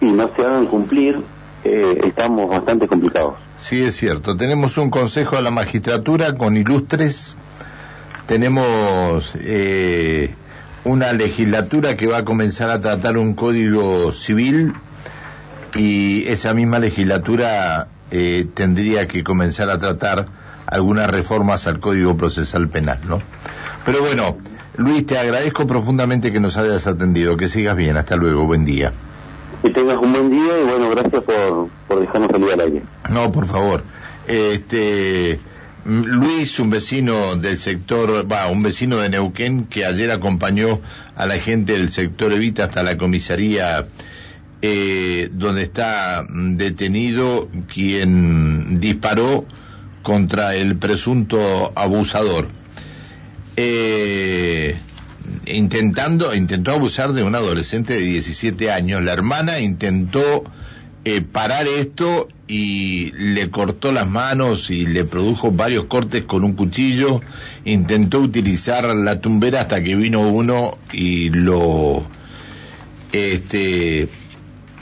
y 0.00 0.06
no 0.06 0.30
se 0.34 0.42
hagan 0.42 0.66
cumplir, 0.66 1.20
eh, 1.64 2.00
estamos 2.04 2.48
bastante 2.48 2.86
complicados. 2.88 3.34
Sí, 3.58 3.82
es 3.82 3.96
cierto. 3.96 4.36
Tenemos 4.36 4.78
un 4.78 4.90
consejo 4.90 5.36
de 5.36 5.42
la 5.42 5.50
magistratura 5.50 6.34
con 6.34 6.56
ilustres, 6.56 7.36
tenemos 8.26 9.34
eh, 9.36 10.34
una 10.84 11.12
legislatura 11.12 11.96
que 11.96 12.06
va 12.06 12.18
a 12.18 12.24
comenzar 12.24 12.70
a 12.70 12.80
tratar 12.80 13.18
un 13.18 13.34
código 13.34 14.12
civil 14.12 14.72
y 15.74 16.26
esa 16.26 16.54
misma 16.54 16.78
legislatura 16.78 17.88
eh, 18.10 18.46
tendría 18.54 19.06
que 19.06 19.22
comenzar 19.24 19.70
a 19.70 19.78
tratar 19.78 20.26
algunas 20.66 21.10
reformas 21.10 21.66
al 21.66 21.80
Código 21.80 22.16
Procesal 22.16 22.68
Penal, 22.68 22.98
¿no? 23.08 23.20
Pero 23.84 24.00
bueno, 24.00 24.36
Luis, 24.76 25.04
te 25.04 25.18
agradezco 25.18 25.66
profundamente 25.66 26.32
que 26.32 26.40
nos 26.40 26.56
hayas 26.56 26.86
atendido. 26.86 27.36
Que 27.36 27.48
sigas 27.48 27.76
bien. 27.76 27.96
Hasta 27.96 28.16
luego. 28.16 28.46
Buen 28.46 28.64
día. 28.64 28.92
Que 29.62 29.70
tengas 29.70 29.98
un 29.98 30.12
buen 30.12 30.30
día 30.30 30.58
y 30.60 30.64
bueno, 30.64 30.90
gracias 30.90 31.22
por, 31.22 31.68
por 31.88 32.00
dejarnos 32.00 32.30
salir 32.30 32.52
al 32.52 32.60
aire. 32.60 32.82
No, 33.10 33.30
por 33.32 33.46
favor. 33.46 33.82
Este. 34.26 35.40
Luis, 35.84 36.58
un 36.60 36.68
vecino 36.68 37.36
del 37.36 37.56
sector, 37.56 38.30
va, 38.30 38.48
un 38.48 38.62
vecino 38.62 38.98
de 38.98 39.08
Neuquén 39.08 39.64
que 39.64 39.86
ayer 39.86 40.10
acompañó 40.10 40.80
a 41.16 41.26
la 41.26 41.36
gente 41.36 41.72
del 41.72 41.90
sector 41.90 42.32
Evita 42.34 42.64
hasta 42.64 42.82
la 42.82 42.98
comisaría 42.98 43.86
eh, 44.62 45.30
donde 45.32 45.62
está 45.62 46.26
detenido 46.28 47.48
quien 47.72 48.78
disparó 48.80 49.46
contra 50.02 50.54
el 50.54 50.76
presunto 50.76 51.72
abusador. 51.74 52.48
Eh, 53.56 54.76
intentando, 55.46 56.34
intentó 56.34 56.72
abusar 56.72 57.12
de 57.12 57.22
un 57.22 57.34
adolescente 57.34 57.94
de 57.94 58.00
17 58.00 58.70
años. 58.70 59.02
La 59.02 59.12
hermana 59.12 59.60
intentó 59.60 60.44
eh, 61.04 61.22
parar 61.22 61.66
esto 61.66 62.28
y 62.46 63.12
le 63.12 63.50
cortó 63.50 63.92
las 63.92 64.08
manos 64.08 64.70
y 64.70 64.84
le 64.84 65.04
produjo 65.04 65.52
varios 65.52 65.86
cortes 65.86 66.24
con 66.24 66.44
un 66.44 66.52
cuchillo. 66.52 67.20
Intentó 67.64 68.20
utilizar 68.20 68.84
la 68.94 69.20
tumbera 69.20 69.62
hasta 69.62 69.82
que 69.82 69.96
vino 69.96 70.20
uno 70.28 70.76
y 70.92 71.30
lo, 71.30 72.04
este, 73.12 74.08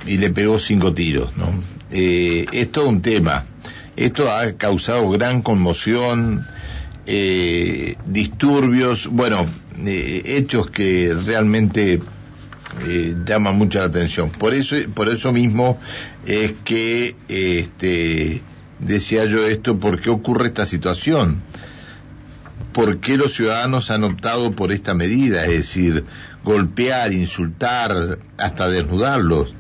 y 0.09 0.19
le 0.19 0.31
pegó 0.31 0.59
cinco 0.59 0.93
tiros, 0.95 1.37
¿no? 1.37 1.47
Eh, 1.91 2.47
es 2.53 2.73
todo 2.73 2.89
un 2.89 3.03
tema. 3.03 3.45
Esto 3.97 4.31
ha 4.31 4.53
causado 4.53 5.11
gran 5.11 5.43
conmoción 5.43 6.47
eh, 7.11 7.97
disturbios, 8.07 9.07
bueno, 9.07 9.47
eh, 9.87 10.23
hechos 10.27 10.71
que 10.71 11.17
realmente 11.25 12.03
eh, 12.87 13.17
llaman 13.25 13.57
mucho 13.57 13.79
la 13.81 13.87
atención. 13.87 14.31
Por 14.31 14.53
eso, 14.53 14.77
por 14.95 15.09
eso 15.09 15.33
mismo 15.33 15.79
es 16.27 16.53
que 16.65 17.17
este, 17.29 18.43
decía 18.79 19.25
yo 19.25 19.47
esto, 19.47 19.79
¿por 19.79 20.01
qué 20.01 20.11
ocurre 20.11 20.49
esta 20.49 20.67
situación? 20.67 21.41
¿Por 22.73 22.99
qué 22.99 23.17
los 23.17 23.33
ciudadanos 23.33 23.91
han 23.91 24.05
optado 24.05 24.53
por 24.53 24.71
esta 24.71 24.93
medida? 24.93 25.45
Es 25.45 25.51
decir, 25.51 26.05
golpear, 26.45 27.15
insultar, 27.15 28.19
hasta 28.37 28.69
desnudarlos. 28.69 29.55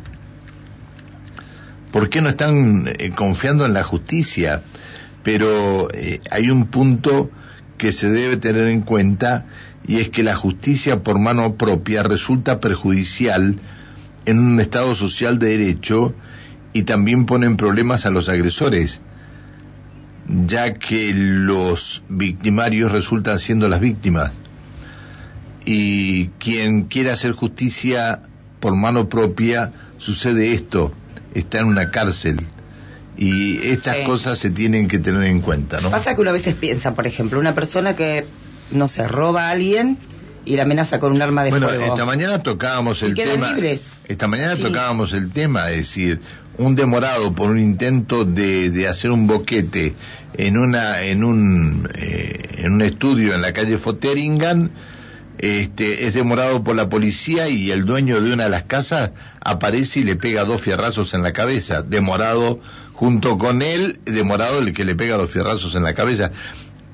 ¿Por 1.92 2.11
qué 2.11 2.20
no 2.20 2.29
están 2.29 2.88
eh, 2.98 3.11
confiando 3.14 3.64
en 3.66 3.74
la 3.74 3.83
justicia? 3.83 4.62
Pero 5.22 5.88
hay 6.31 6.51
un 6.51 6.66
punto 6.66 7.31
que 7.77 7.92
se 7.92 8.11
debe 8.11 8.37
tener 8.37 8.68
en 8.68 8.83
cuenta 8.83 9.46
y 9.87 10.01
es 10.01 10.11
que 10.11 10.22
la 10.22 10.35
justicia 10.35 11.03
por 11.03 11.18
mano 11.18 11.55
propia 11.55 12.03
resulta 12.03 12.61
perjudicial 12.61 13.57
en 14.27 14.38
un 14.38 14.61
Estado 14.61 14.94
social 14.94 15.38
de 15.38 15.57
derecho 15.57 16.14
y 16.74 16.83
también 16.83 17.24
pone 17.24 17.46
en 17.46 17.57
problemas 17.57 18.05
a 18.05 18.11
los 18.11 18.29
agresores, 18.29 19.01
ya 20.46 20.74
que 20.74 21.12
los 21.14 22.03
victimarios 22.11 22.92
resultan 22.92 23.38
siendo 23.38 23.68
las 23.68 23.81
víctimas. 23.81 24.33
Y 25.64 26.29
quien 26.38 26.83
quiera 26.83 27.14
hacer 27.14 27.33
justicia 27.33 28.20
por 28.61 28.77
mano 28.77 29.09
propia, 29.09 29.72
sucede 29.96 30.53
esto, 30.53 30.92
está 31.38 31.59
en 31.59 31.66
una 31.66 31.90
cárcel 31.90 32.46
y 33.16 33.59
estas 33.66 33.96
cosas 34.07 34.38
se 34.38 34.51
tienen 34.51 34.87
que 34.87 34.98
tener 34.98 35.24
en 35.24 35.40
cuenta, 35.40 35.81
¿no? 35.81 35.90
Pasa 35.90 36.14
que 36.14 36.20
uno 36.20 36.31
a 36.31 36.35
veces 36.35 36.55
piensa, 36.55 36.94
por 36.94 37.07
ejemplo, 37.07 37.40
una 37.40 37.55
persona 37.55 37.96
que, 37.96 38.24
no 38.70 38.88
se 38.88 39.07
roba 39.07 39.48
a 39.48 39.51
alguien 39.51 39.98
y 40.44 40.57
la 40.57 40.62
amenaza 40.62 40.98
con 40.98 41.12
un 41.12 41.22
arma 41.22 41.44
de 41.44 41.51
fuego. 41.51 41.66
Bueno, 41.66 41.85
esta 41.85 42.05
mañana 42.05 42.42
tocábamos 42.42 43.03
el 43.03 43.14
tema. 43.14 43.57
Esta 44.07 44.27
mañana 44.27 44.57
tocábamos 44.57 45.12
el 45.12 45.31
tema, 45.31 45.70
es 45.70 45.77
decir, 45.79 46.20
un 46.57 46.74
demorado 46.74 47.35
por 47.35 47.51
un 47.51 47.59
intento 47.59 48.24
de, 48.24 48.70
de 48.70 48.88
hacer 48.88 49.11
un 49.11 49.27
boquete 49.27 49.94
en 50.35 50.57
una 50.57 51.03
en 51.03 51.24
un 51.24 51.88
eh, 51.94 52.57
en 52.59 52.72
un 52.72 52.83
estudio 52.83 53.35
en 53.35 53.42
la 53.42 53.53
calle 53.53 53.77
Foteringan 53.77 54.70
este, 55.38 56.07
es 56.07 56.14
demorado 56.14 56.64
por 56.64 56.77
la 56.77 56.88
policía 56.88 57.48
y 57.48 57.70
el 57.70 57.85
dueño 57.85 58.20
de 58.20 58.33
una 58.33 58.44
de 58.44 58.51
las 58.51 58.64
casas 58.64 59.12
aparece 59.40 60.01
y 60.01 60.05
le 60.05 60.16
pega 60.16 60.44
dos 60.44 60.61
fierrazos 60.61 61.14
en 61.14 61.22
la 61.22 61.33
cabeza. 61.33 61.83
Demorado 61.83 62.61
junto 62.92 63.38
con 63.38 63.62
él, 63.62 64.01
demorado 64.05 64.59
el 64.59 64.72
que 64.72 64.85
le 64.85 64.96
pega 64.96 65.16
los 65.16 65.31
fierrazos 65.31 65.74
en 65.74 65.85
la 65.85 65.94
cabeza. 65.94 66.33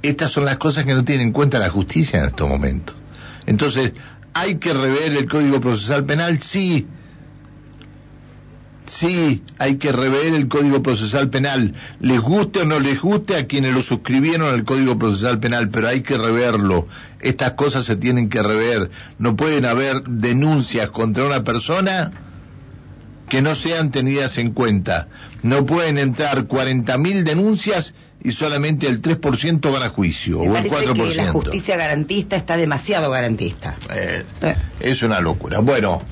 Estas 0.02 0.32
son 0.32 0.44
las 0.44 0.58
cosas 0.58 0.84
que 0.84 0.94
no 0.94 1.04
tiene 1.04 1.22
en 1.22 1.32
cuenta 1.32 1.58
la 1.58 1.70
justicia 1.70 2.18
en 2.18 2.26
estos 2.26 2.48
momentos. 2.48 2.94
Entonces, 3.46 3.94
¿hay 4.34 4.56
que 4.56 4.74
rever 4.74 5.12
el 5.12 5.26
Código 5.26 5.60
Procesal 5.60 6.04
Penal? 6.04 6.42
Sí, 6.42 6.86
Sí, 8.86 9.42
hay 9.58 9.76
que 9.76 9.92
rever 9.92 10.34
el 10.34 10.48
Código 10.48 10.82
Procesal 10.82 11.30
Penal. 11.30 11.74
Les 12.00 12.20
guste 12.20 12.60
o 12.60 12.64
no 12.64 12.78
les 12.78 13.00
guste 13.00 13.36
a 13.36 13.46
quienes 13.46 13.72
lo 13.72 13.82
suscribieron 13.82 14.52
al 14.52 14.64
Código 14.64 14.98
Procesal 14.98 15.40
Penal, 15.40 15.70
pero 15.70 15.88
hay 15.88 16.02
que 16.02 16.18
reverlo. 16.18 16.86
Estas 17.20 17.52
cosas 17.52 17.86
se 17.86 17.96
tienen 17.96 18.28
que 18.28 18.42
rever. 18.42 18.90
No 19.18 19.36
pueden 19.36 19.64
haber 19.64 20.02
denuncias 20.02 20.90
contra 20.90 21.24
una 21.24 21.44
persona 21.44 22.12
que 23.28 23.40
no 23.40 23.54
sean 23.54 23.90
tenidas 23.90 24.36
en 24.36 24.50
cuenta. 24.50 25.08
No 25.42 25.64
pueden 25.64 25.96
entrar 25.96 26.46
40.000 26.46 27.22
denuncias 27.22 27.94
y 28.22 28.32
solamente 28.32 28.86
el 28.86 29.02
3% 29.02 29.72
van 29.72 29.82
a 29.82 29.88
juicio, 29.88 30.40
o 30.40 30.56
el 30.56 30.64
4%. 30.64 30.94
Que 30.94 31.14
la 31.14 31.32
justicia 31.32 31.76
garantista 31.76 32.36
está 32.36 32.56
demasiado 32.56 33.10
garantista. 33.10 33.76
Eh. 33.90 34.24
Es 34.80 35.02
una 35.02 35.20
locura. 35.20 35.60
Bueno. 35.60 36.02